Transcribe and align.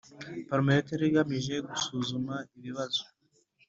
Parmehutu 0.47 0.89
yari 0.93 1.05
igamije 1.09 1.53
gusuzuma 1.67 2.35
ibibazo 2.57 3.03